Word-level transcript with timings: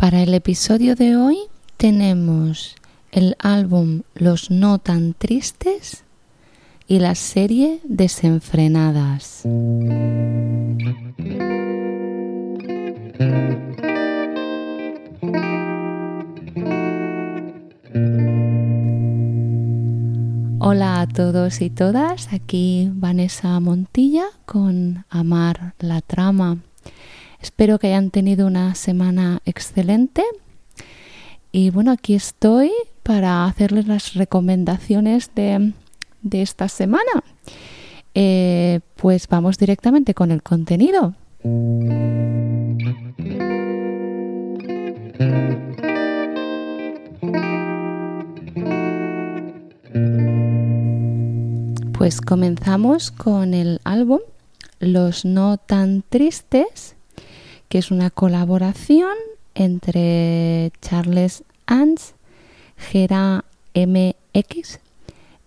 Para 0.00 0.22
el 0.22 0.32
episodio 0.32 0.96
de 0.96 1.14
hoy 1.14 1.36
tenemos 1.76 2.74
el 3.12 3.36
álbum 3.38 4.00
Los 4.14 4.50
No 4.50 4.78
Tan 4.78 5.12
Tristes 5.12 6.04
y 6.88 7.00
la 7.00 7.14
serie 7.14 7.80
Desenfrenadas. 7.84 9.42
Hola 20.60 21.02
a 21.02 21.06
todos 21.12 21.60
y 21.60 21.68
todas, 21.68 22.32
aquí 22.32 22.90
Vanessa 22.94 23.60
Montilla 23.60 24.24
con 24.46 25.04
Amar 25.10 25.74
la 25.78 26.00
Trama. 26.00 26.56
Espero 27.40 27.78
que 27.78 27.88
hayan 27.88 28.10
tenido 28.10 28.46
una 28.46 28.74
semana 28.74 29.40
excelente 29.44 30.22
y 31.52 31.70
bueno, 31.70 31.90
aquí 31.90 32.14
estoy 32.14 32.70
para 33.02 33.44
hacerles 33.44 33.86
las 33.88 34.14
recomendaciones 34.14 35.32
de, 35.34 35.72
esta 36.30 36.68
semana. 36.68 37.24
Eh, 38.14 38.80
pues 38.96 39.26
vamos 39.28 39.58
directamente 39.58 40.14
con 40.14 40.30
el 40.30 40.42
contenido. 40.42 41.14
Pues 51.98 52.20
comenzamos 52.20 53.10
con 53.10 53.54
el 53.54 53.80
álbum 53.84 54.20
Los 54.78 55.24
No 55.24 55.58
Tan 55.58 56.02
Tristes, 56.08 56.96
que 57.70 57.78
es 57.78 57.92
una 57.92 58.10
colaboración 58.10 59.14
entre 59.54 60.72
Charles 60.82 61.44
Ans, 61.66 62.14
Gera 62.76 63.44
MX 63.74 64.80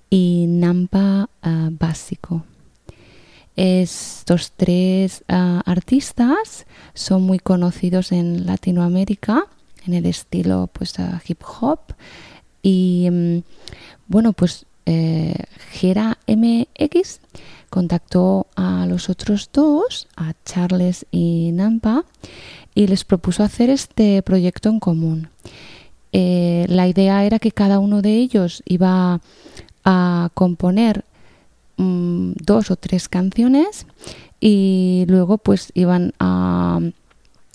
y 0.09 0.45
Nampa 0.47 1.29
ah, 1.41 1.69
Básico. 1.71 2.45
Estos 3.57 4.53
tres 4.55 5.25
ah, 5.27 5.61
artistas 5.65 6.65
son 6.93 7.23
muy 7.23 7.39
conocidos 7.39 8.13
en 8.13 8.45
Latinoamérica 8.45 9.45
en 9.85 9.93
el 9.93 10.05
estilo 10.05 10.69
pues 10.71 10.95
hip 11.27 11.41
hop 11.59 11.79
y 12.61 13.09
mm, 13.11 13.39
bueno 14.07 14.31
pues 14.31 14.65
eh, 14.85 15.35
Gera 15.71 16.17
MX 16.27 17.19
contactó 17.73 18.45
a 18.55 18.85
los 18.85 19.09
otros 19.09 19.49
dos, 19.51 20.07
a 20.15 20.33
Charles 20.45 21.07
y 21.09 21.49
Nampa, 21.53 22.05
y 22.75 22.85
les 22.85 23.03
propuso 23.03 23.41
hacer 23.41 23.71
este 23.71 24.21
proyecto 24.21 24.69
en 24.69 24.79
común. 24.79 25.29
Eh, 26.11 26.67
la 26.69 26.87
idea 26.87 27.25
era 27.25 27.39
que 27.39 27.51
cada 27.51 27.79
uno 27.79 28.03
de 28.03 28.11
ellos 28.17 28.61
iba 28.67 29.21
a 29.83 30.29
componer 30.35 31.03
mm, 31.77 32.33
dos 32.45 32.69
o 32.69 32.75
tres 32.75 33.09
canciones 33.09 33.87
y 34.39 35.05
luego 35.07 35.39
pues 35.39 35.71
iban 35.73 36.13
a 36.19 36.79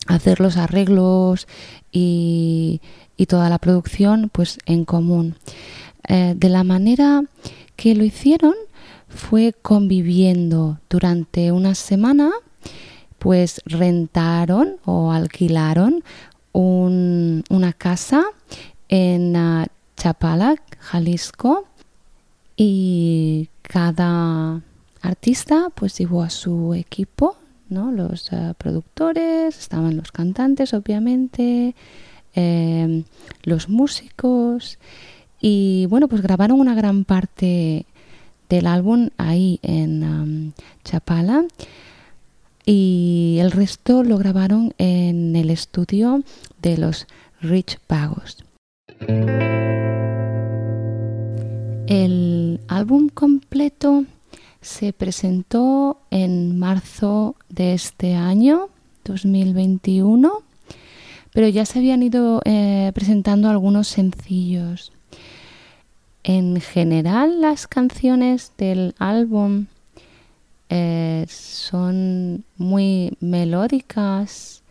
hacer 0.08 0.40
los 0.40 0.56
arreglos 0.56 1.46
y, 1.92 2.80
toda 3.28 3.48
la 3.50 3.58
producción 3.58 4.30
pues 4.32 4.58
en 4.66 4.84
común. 4.84 5.36
Eh, 6.08 6.34
de 6.36 6.48
la 6.48 6.64
manera 6.64 7.22
que 7.76 7.94
lo 7.94 8.02
hicieron 8.02 8.54
fue 9.08 9.54
conviviendo 9.62 10.78
durante 10.88 11.52
una 11.52 11.74
semana, 11.74 12.30
pues 13.18 13.60
rentaron 13.64 14.76
o 14.84 15.12
alquilaron 15.12 16.04
una 16.52 17.72
casa 17.72 18.24
en 18.88 19.36
uh, 19.36 19.66
Chapala, 19.96 20.56
Jalisco, 20.78 21.66
y 22.56 23.48
cada 23.62 24.60
artista 25.02 25.68
pues 25.74 25.96
llevó 25.96 26.22
a 26.22 26.30
su 26.30 26.74
equipo, 26.74 27.36
¿no? 27.68 27.92
Los 27.92 28.32
uh, 28.32 28.54
productores, 28.56 29.58
estaban 29.58 29.96
los 29.96 30.10
cantantes, 30.10 30.74
obviamente, 30.74 31.76
em, 32.34 33.04
los 33.44 33.68
músicos, 33.68 34.78
y 35.40 35.86
bueno, 35.86 36.08
pues 36.08 36.22
grabaron 36.22 36.58
una 36.58 36.74
gran 36.74 37.04
parte 37.04 37.86
del 38.48 38.66
álbum 38.66 39.10
ahí 39.18 39.60
en 39.62 40.02
um, 40.04 40.52
Chapala 40.84 41.44
y 42.64 43.38
el 43.40 43.50
resto 43.50 44.02
lo 44.02 44.18
grabaron 44.18 44.74
en 44.76 45.36
el 45.36 45.48
estudio 45.50 46.22
de 46.60 46.76
los 46.76 47.06
Rich 47.40 47.78
Pagos. 47.86 48.44
El 51.86 52.60
álbum 52.68 53.08
completo 53.08 54.04
se 54.60 54.92
presentó 54.92 55.98
en 56.10 56.58
marzo 56.58 57.36
de 57.48 57.72
este 57.72 58.14
año, 58.14 58.68
2021, 59.04 60.42
pero 61.32 61.48
ya 61.48 61.64
se 61.64 61.78
habían 61.78 62.02
ido 62.02 62.42
eh, 62.44 62.92
presentando 62.94 63.48
algunos 63.48 63.88
sencillos. 63.88 64.92
En 66.28 66.60
general, 66.60 67.40
las 67.40 67.66
canciones 67.66 68.52
del 68.58 68.94
álbum 68.98 69.64
eh, 70.68 71.24
son 71.26 72.44
muy 72.58 73.16
melódicas 73.18 74.62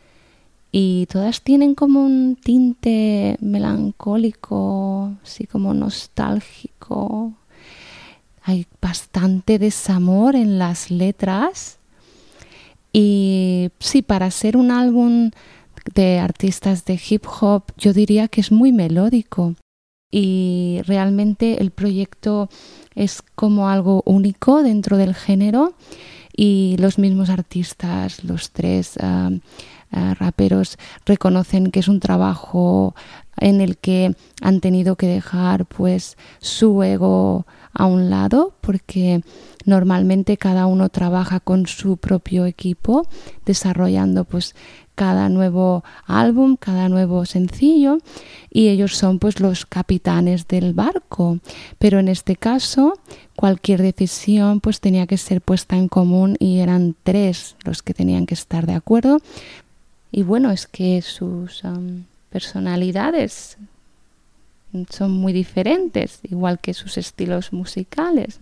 y 0.72 1.08
todas 1.08 1.42
tienen 1.42 1.74
como 1.74 2.06
un 2.06 2.36
tinte 2.36 3.38
melancólico, 3.42 5.14
así 5.24 5.48
como 5.48 5.74
nostálgico. 5.74 7.34
Hay 8.44 8.68
bastante 8.80 9.58
desamor 9.58 10.36
en 10.36 10.60
las 10.60 10.92
letras 10.92 11.80
y 12.94 13.72
sí, 13.80 14.04
para 14.04 14.30
ser 14.30 14.58
un 14.58 14.70
álbum 14.70 15.32
de 15.96 16.20
artistas 16.20 16.86
de 16.86 17.02
hip 17.10 17.26
hop, 17.42 17.64
yo 17.80 17.94
diría 17.94 18.28
que 18.28 18.42
es 18.42 18.52
muy 18.52 18.72
melódico 18.72 19.56
y 20.12 20.82
realmente 20.86 21.62
el 21.62 21.72
proyecto 21.72 22.50
es 22.96 23.22
como 23.36 23.70
algo 23.70 24.04
único 24.06 24.64
dentro 24.64 24.98
del 24.98 25.14
género 25.14 25.74
y 26.36 26.76
los 26.80 26.98
mismos 26.98 27.30
artistas, 27.30 28.24
los 28.24 28.52
tres 28.52 28.98
ah, 29.02 29.32
ah, 29.92 30.16
raperos, 30.20 30.78
reconocen 31.06 31.72
que 31.72 31.80
es 31.80 31.88
un 31.88 32.00
trabajo 32.00 32.96
en 33.38 33.60
el 33.62 33.78
que 33.78 34.16
han 34.42 34.62
tenido 34.62 34.96
que 34.96 35.08
dejar 35.08 35.66
pues 35.66 36.18
su 36.40 36.82
ego 36.84 37.46
a 37.78 37.86
un 37.86 38.10
lado 38.10 38.54
porque 38.62 39.22
normalmente 39.66 40.36
cada 40.38 40.66
uno 40.66 40.90
trabaja 40.90 41.40
con 41.40 41.68
su 41.68 41.98
propio 41.98 42.46
equipo 42.46 43.08
desarrollando 43.46 44.26
pues 44.26 44.56
cada 44.96 45.30
nuevo 45.30 45.84
álbum, 46.08 46.58
cada 46.58 46.90
nuevo 46.90 47.24
sencillo 47.26 48.00
y 48.50 48.70
ellos 48.70 48.96
son 48.96 49.20
pues 49.20 49.40
los 49.40 49.68
capitanes 49.68 50.48
del 50.48 50.74
barco. 50.74 51.38
Pero 51.78 52.00
en 52.00 52.08
este 52.08 52.36
caso 52.36 52.94
cualquier 53.36 53.84
decisión 53.84 54.60
pues 54.60 54.80
tenía 54.80 55.06
que 55.06 55.18
ser 55.18 55.40
puesta 55.42 55.78
en 55.78 55.88
común 55.88 56.36
y 56.40 56.60
eran 56.60 56.96
tres 57.04 57.56
los 57.64 57.84
que 57.84 57.94
tenían 57.94 58.26
que 58.26 58.34
estar 58.34 58.66
de 58.66 58.74
acuerdo. 58.74 59.20
Y 60.12 60.24
bueno, 60.24 60.50
es 60.50 60.66
que 60.66 61.04
sus 61.04 61.62
personalidades 62.32 63.58
son 64.90 65.12
muy 65.12 65.34
diferentes, 65.34 66.20
igual 66.24 66.60
que 66.60 66.74
sus 66.74 66.98
estilos 66.98 67.54
musicales. 67.54 68.40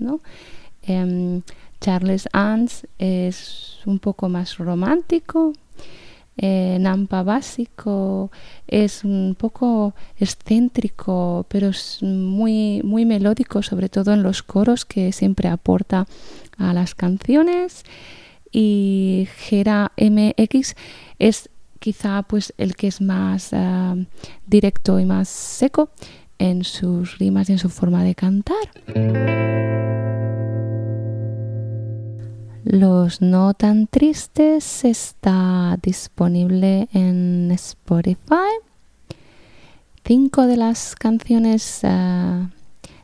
Em, 0.83 1.41
Charles 1.79 2.27
Ans 2.33 2.87
es 2.99 3.79
un 3.85 3.99
poco 3.99 4.29
más 4.29 4.57
romántico, 4.57 5.53
eh, 6.37 6.77
Nampa 6.81 7.23
básico 7.23 8.29
es 8.67 9.05
un 9.05 9.35
poco 9.37 9.95
excéntrico, 10.17 11.45
pero 11.47 11.69
es 11.69 11.99
muy, 12.03 12.81
muy 12.83 13.05
melódico, 13.05 13.63
sobre 13.63 13.87
todo 13.87 14.13
en 14.13 14.21
los 14.21 14.43
coros 14.43 14.83
que 14.85 15.11
siempre 15.13 15.47
aporta 15.47 16.07
a 16.57 16.73
las 16.73 16.93
canciones. 16.93 17.83
Y 18.51 19.27
Gera 19.37 19.91
MX 19.97 20.75
es 21.19 21.49
quizá 21.79 22.23
pues 22.23 22.53
el 22.57 22.75
que 22.75 22.87
es 22.87 23.01
más 23.01 23.49
ah, 23.53 23.95
directo 24.47 24.99
y 24.99 25.05
más 25.05 25.29
seco 25.29 25.89
en 26.39 26.63
sus 26.63 27.17
rimas 27.17 27.49
y 27.49 27.53
en 27.53 27.59
su 27.59 27.69
forma 27.69 28.03
de 28.03 28.15
cantar. 28.15 28.55
Los 32.63 33.21
no 33.21 33.53
tan 33.53 33.87
tristes 33.87 34.85
está 34.85 35.77
disponible 35.81 36.87
en 36.93 37.51
Spotify. 37.51 38.51
Cinco 40.03 40.45
de 40.47 40.57
las 40.57 40.95
canciones 40.95 41.81
ah, 41.83 42.49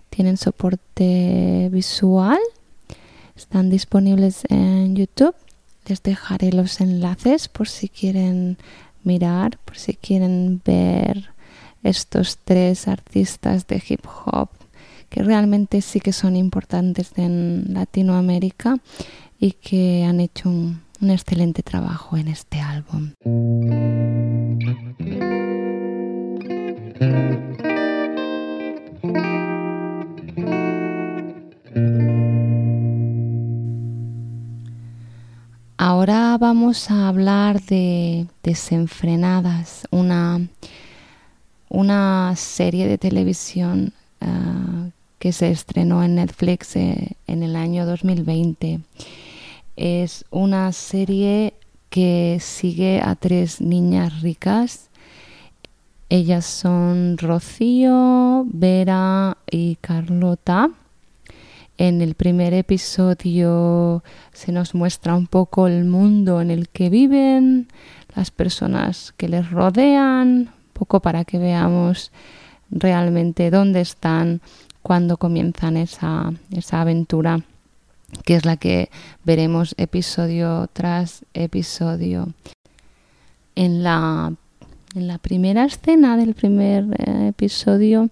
tienen 0.09 0.37
soporte 0.37 1.69
visual. 1.71 2.39
Están 3.35 3.69
disponibles 3.69 4.43
en 4.49 4.95
YouTube. 4.95 5.35
Les 5.87 6.01
dejaré 6.03 6.51
los 6.51 6.81
enlaces 6.81 7.47
por 7.47 7.67
si 7.67 7.89
quieren 7.89 8.57
mirar 9.03 9.57
por 9.65 9.77
si 9.77 9.95
quieren 9.95 10.61
ver 10.63 11.29
estos 11.83 12.37
tres 12.43 12.87
artistas 12.87 13.67
de 13.67 13.81
hip 13.87 14.05
hop 14.25 14.49
que 15.11 15.21
realmente 15.21 15.81
sí 15.81 15.99
que 15.99 16.13
son 16.13 16.37
importantes 16.37 17.11
en 17.17 17.73
Latinoamérica 17.73 18.77
y 19.37 19.51
que 19.51 20.05
han 20.05 20.21
hecho 20.21 20.49
un, 20.49 20.81
excelente 21.01 21.63
trabajo 21.63 22.15
en 22.15 22.29
este 22.29 22.61
álbum. 22.61 23.11
Ahora 35.77 36.37
vamos 36.39 36.89
a 36.89 37.09
hablar 37.09 37.59
de 37.63 38.27
Desenfrenadas, 38.43 39.87
una, 39.91 40.39
una 41.71 42.35
serie 42.35 42.85
de 42.85 42.97
televisión 42.97 43.93
ah, 44.19 44.89
que 45.19 45.31
se 45.31 45.51
estrenó 45.51 46.03
en 46.03 46.15
Netflix 46.15 46.75
eh, 46.75 47.15
en 47.27 47.43
el 47.43 47.55
año 47.55 47.85
2020. 47.85 48.81
Es 49.77 50.25
una 50.31 50.73
serie 50.73 51.53
que 51.89 52.39
sigue 52.41 53.01
a 53.01 53.15
tres 53.15 53.61
niñas 53.61 54.21
ricas. 54.21 54.89
Ellas 56.09 56.45
son 56.45 57.17
Rocío, 57.17 58.43
Vera 58.47 59.37
y 59.49 59.77
Carlota 59.77 60.71
en 61.77 62.01
el 62.01 62.13
primer 62.13 62.53
episodio 62.53 64.03
se 64.33 64.51
nos 64.51 64.75
muestra 64.75 65.15
un 65.15 65.25
poco 65.25 65.65
el 65.65 65.85
mundo 65.85 66.39
en 66.39 66.51
el 66.51 66.69
que 66.69 66.91
viven, 66.91 67.69
las 68.15 68.29
personas 68.29 69.15
que 69.17 69.27
les 69.27 69.49
rodean, 69.49 70.51
poco 70.81 70.99
para 70.99 71.25
que 71.25 71.37
veamos 71.37 72.11
realmente 72.71 73.51
dónde 73.51 73.81
están 73.81 74.41
cuando 74.81 75.17
comienzan 75.17 75.77
esa, 75.77 76.33
esa 76.51 76.81
aventura, 76.81 77.41
que 78.25 78.35
es 78.35 78.45
la 78.45 78.57
que 78.57 78.89
veremos 79.23 79.75
episodio 79.77 80.67
tras 80.73 81.23
episodio. 81.35 82.33
En 83.53 83.83
la, 83.83 84.33
en 84.95 85.07
la 85.07 85.19
primera 85.19 85.65
escena 85.65 86.17
del 86.17 86.33
primer 86.33 86.85
eh, 86.97 87.27
episodio 87.27 88.09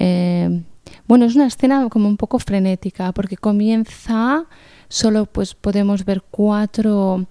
eh, 0.00 0.62
bueno, 1.06 1.26
es 1.26 1.36
una 1.36 1.46
escena 1.46 1.88
como 1.88 2.08
un 2.08 2.16
poco 2.16 2.40
frenética 2.40 3.12
porque 3.12 3.36
comienza, 3.36 4.46
solo 4.88 5.26
pues 5.26 5.54
podemos 5.54 6.04
ver 6.04 6.22
cuatro, 6.30 7.26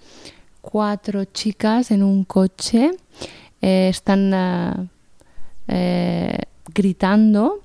cuatro 0.61 1.25
chicas 1.25 1.91
en 1.91 2.03
un 2.03 2.23
coche, 2.23 2.91
eh, 3.62 3.88
están 3.89 4.33
eh, 4.33 4.88
eh, 5.68 6.39
gritando 6.74 7.62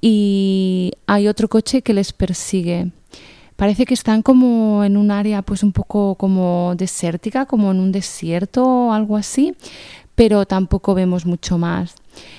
y 0.00 0.92
hay 1.06 1.28
otro 1.28 1.48
coche 1.48 1.82
que 1.82 1.94
les 1.94 2.12
persigue. 2.12 2.92
Parece 3.56 3.86
que 3.86 3.94
están 3.94 4.22
como 4.22 4.84
en 4.84 4.96
un 4.96 5.10
área 5.10 5.42
pues 5.42 5.64
un 5.64 5.72
poco 5.72 6.14
como 6.14 6.74
desértica, 6.76 7.46
como 7.46 7.72
en 7.72 7.80
un 7.80 7.90
desierto 7.90 8.64
o 8.64 8.92
algo 8.92 9.16
así, 9.16 9.56
pero 10.14 10.46
tampoco 10.46 10.94
vemos 10.94 11.26
mucho 11.26 11.58
más. 11.58 11.96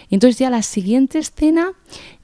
Entonces 0.10 0.40
ya 0.40 0.50
la 0.50 0.64
siguiente 0.64 1.20
escena 1.20 1.72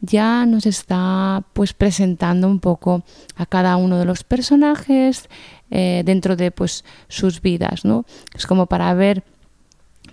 ya 0.01 0.45
nos 0.45 0.65
está 0.65 1.43
pues 1.53 1.73
presentando 1.73 2.47
un 2.47 2.59
poco 2.59 3.03
a 3.35 3.45
cada 3.45 3.75
uno 3.77 3.97
de 3.97 4.05
los 4.05 4.23
personajes 4.23 5.29
eh, 5.71 6.03
dentro 6.05 6.35
de 6.35 6.51
pues 6.51 6.85
sus 7.07 7.41
vidas, 7.41 7.85
¿no? 7.85 8.05
Es 8.33 8.45
como 8.45 8.65
para 8.65 8.93
ver, 8.93 9.23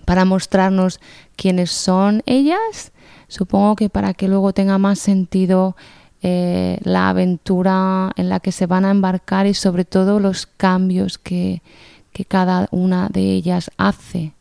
para 0.05 0.25
mostrarnos 0.25 0.99
quiénes 1.35 1.71
son 1.71 2.23
ellas, 2.25 2.91
supongo 3.27 3.75
que 3.75 3.89
para 3.89 4.13
que 4.13 4.27
luego 4.27 4.53
tenga 4.53 4.77
más 4.77 4.99
sentido 4.99 5.75
eh, 6.21 6.79
la 6.83 7.09
aventura 7.09 8.11
en 8.15 8.29
la 8.29 8.39
que 8.39 8.51
se 8.51 8.65
van 8.65 8.85
a 8.85 8.91
embarcar 8.91 9.45
y 9.45 9.53
sobre 9.53 9.83
todo 9.83 10.19
los 10.19 10.45
cambios 10.45 11.17
que, 11.17 11.61
cada 12.27 12.67
una 12.69 13.09
de 13.09 13.31
ellas 13.31 13.71
hace 13.77 14.33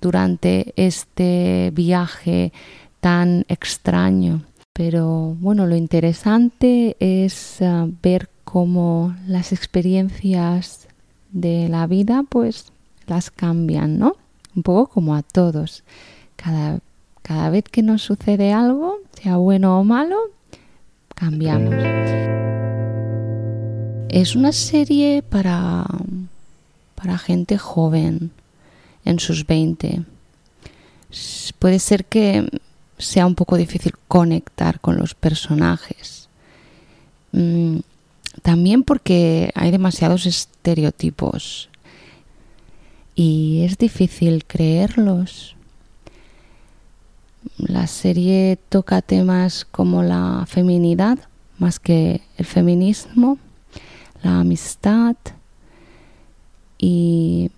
durante 0.00 0.72
este 0.76 1.72
viaje 1.74 2.52
tan 3.00 3.44
extraño. 3.48 4.42
Pero 4.72 5.36
bueno, 5.40 5.66
lo 5.66 5.76
interesante 5.76 6.96
es 6.98 7.58
uh, 7.60 7.92
ver 8.02 8.30
cómo 8.44 9.14
las 9.26 9.52
experiencias 9.52 10.88
de 11.30 11.68
la 11.68 11.86
vida 11.86 12.24
pues 12.28 12.71
las 13.06 13.30
cambian, 13.30 13.98
¿no? 13.98 14.16
Un 14.54 14.62
poco 14.62 14.88
como 14.88 15.14
a 15.14 15.22
todos. 15.22 15.82
Cada, 16.36 16.80
cada 17.22 17.50
vez 17.50 17.64
que 17.64 17.82
nos 17.82 18.02
sucede 18.02 18.52
algo, 18.52 18.98
sea 19.20 19.36
bueno 19.36 19.80
o 19.80 19.84
malo, 19.84 20.18
cambiamos. 21.14 21.74
Es 24.08 24.36
una 24.36 24.52
serie 24.52 25.22
para, 25.22 25.86
para 26.94 27.16
gente 27.18 27.56
joven, 27.58 28.30
en 29.04 29.18
sus 29.18 29.46
20. 29.46 30.02
Puede 31.58 31.78
ser 31.78 32.04
que 32.04 32.48
sea 32.98 33.26
un 33.26 33.34
poco 33.34 33.56
difícil 33.56 33.92
conectar 34.08 34.80
con 34.80 34.96
los 34.96 35.14
personajes. 35.14 36.28
Mm, 37.32 37.78
también 38.42 38.82
porque 38.82 39.50
hay 39.54 39.70
demasiados 39.70 40.26
estereotipos 40.26 41.68
y 43.14 43.62
es 43.64 43.78
difícil 43.78 44.44
creerlos. 44.46 45.56
La 47.58 47.86
serie 47.86 48.58
toca 48.68 49.02
temas 49.02 49.64
como 49.64 50.02
la 50.02 50.44
feminidad 50.46 51.18
más 51.58 51.78
que 51.78 52.22
el 52.36 52.44
feminismo, 52.44 53.38
la 54.22 54.40
amistad 54.40 55.16
y 56.78 57.50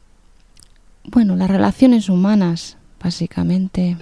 bueno, 1.04 1.36
las 1.36 1.50
relaciones 1.50 2.08
humanas, 2.08 2.76
básicamente. 3.02 3.96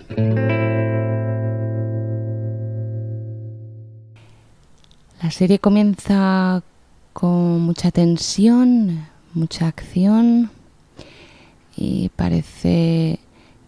La 5.22 5.30
serie 5.30 5.58
comienza 5.58 6.62
con 7.12 7.60
mucha 7.60 7.90
tensión, 7.90 9.06
mucha 9.34 9.68
acción 9.68 10.50
y 11.76 12.10
parece 12.16 13.18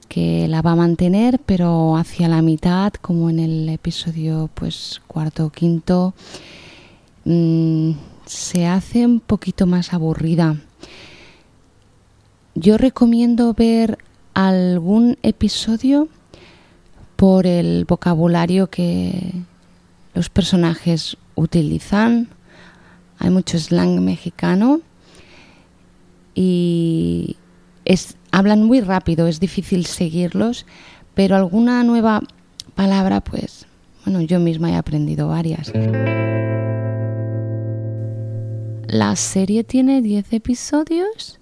que 0.09 0.47
la 0.49 0.63
va 0.63 0.73
a 0.73 0.77
mantener, 0.77 1.41
pero 1.45 1.97
hacia 1.97 2.29
la 2.29 2.43
mitad, 2.43 2.93
como 2.93 3.31
en 3.31 3.41
el 3.41 3.69
episodio 3.69 4.49
pues 4.55 5.01
cuarto 5.07 5.47
o 5.47 5.51
quinto, 5.51 6.15
mm, 7.25 7.93
se 8.27 8.67
hace 8.67 9.07
un 9.07 9.21
poquito 9.21 9.67
más 9.67 9.93
aburrida. 9.93 10.57
Yo 12.55 12.79
recomiendo 12.79 13.53
ver 13.55 13.99
algún 14.35 15.19
episodio 15.23 16.09
por 17.17 17.47
el 17.47 17.85
vocabulario 17.85 18.69
que 18.69 19.33
los 20.15 20.29
personajes 20.29 21.17
utilizan. 21.35 22.29
Hay 23.19 23.31
mucho 23.31 23.59
slang 23.59 24.01
mexicano 24.01 24.81
y 26.35 27.24
es, 27.85 28.17
hablan 28.31 28.63
muy 28.65 28.81
rápido, 28.81 29.27
es 29.27 29.41
difícil 29.41 29.87
seguirlos, 29.87 30.67
pero 31.15 31.37
alguna 31.37 31.85
nueva 31.85 32.21
palabra, 32.75 33.21
pues, 33.21 33.67
bueno, 34.05 34.21
yo 34.21 34.41
misma 34.41 34.71
he 34.71 34.77
aprendido 34.77 35.29
varias. 35.29 35.73
La 38.87 39.17
serie 39.17 39.65
tiene 39.65 40.03
10 40.03 40.33
episodios 40.35 41.41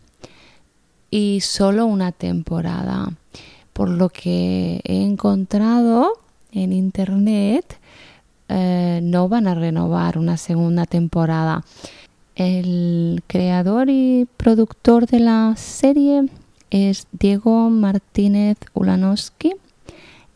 y 1.11 1.41
solo 1.43 1.87
una 1.87 2.13
temporada. 2.13 3.13
Por 3.73 3.89
lo 3.89 4.09
que 4.09 4.81
he 4.85 5.03
encontrado 5.03 6.13
en 6.53 6.73
internet, 6.73 7.79
eh, 8.49 9.01
no 9.03 9.29
van 9.29 9.47
a 9.47 9.55
renovar 9.55 10.19
una 10.19 10.37
segunda 10.37 10.87
temporada. 10.87 11.65
El 12.35 13.23
creador 13.27 13.91
y 13.91 14.27
productor 14.37 15.07
de 15.07 15.21
la 15.21 15.55
serie 15.57 16.29
es 16.71 17.07
Diego 17.13 17.69
Martínez 17.69 18.57
Ulanowski. 18.73 19.55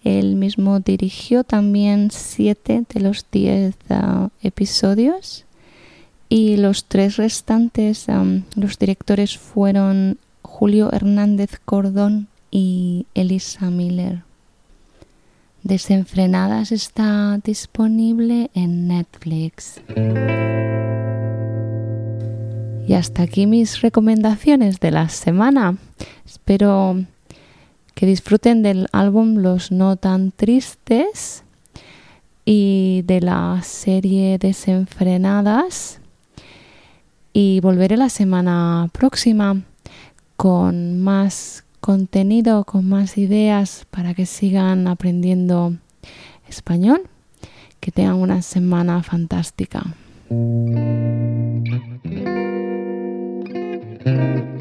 Él 0.05 0.37
mismo 0.37 0.81
dirigió 0.81 1.43
también 1.43 2.11
siete 2.13 2.85
de 2.93 3.01
los 3.01 3.27
diez 3.33 3.75
ah, 3.91 4.29
episodios 4.43 5.47
y 6.29 6.57
los 6.57 6.85
tres 6.85 7.17
restantes, 7.17 8.07
los 8.55 8.79
directores 8.79 9.39
fueron 9.39 10.19
Julio 10.43 10.93
Hernández 10.93 11.61
Cordón 11.65 12.29
y 12.51 13.07
Elisa 13.15 13.71
Miller. 13.71 14.23
Desenfrenadas 15.63 16.73
está 16.73 17.39
disponible 17.45 18.51
en 18.55 18.89
Netflix. 18.89 19.81
Y 22.87 22.95
hasta 22.95 23.23
aquí 23.23 23.47
mis 23.47 23.81
recomendaciones 23.81 24.79
de 24.79 24.93
la 24.93 25.09
semana. 25.09 25.77
Espero 26.25 27.05
que 27.95 28.07
disfruten 28.07 28.63
del 28.63 28.87
álbum 28.93 29.39
Los 29.39 29.73
No 29.73 29.97
Tan 29.97 30.31
Tristes 30.31 31.43
y 32.45 33.03
de 33.05 33.21
la 33.21 33.61
serie 33.65 34.39
Desenfrenadas. 34.39 36.01
Y 37.33 37.59
volveré 37.61 37.97
la 37.97 38.09
semana 38.09 38.89
próxima 38.93 39.63
con 40.37 41.01
más 41.01 41.65
contenido, 41.81 42.65
con 42.65 42.89
más 42.89 43.19
ideas 43.19 43.85
para 43.91 44.15
que 44.15 44.27
sigan 44.27 44.87
aprendiendo 44.87 45.75
español. 46.49 47.03
Que 47.81 47.91
tengan 47.91 48.15
una 48.15 48.43
semana 48.43 49.03
fantástica. 49.03 49.83
Mm-hmm. 54.07 54.56